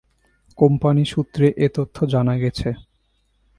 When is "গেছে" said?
2.37-2.69